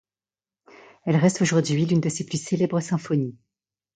[1.05, 3.37] Elle reste aujourd'hui l'une de ses plus célèbres symphonies.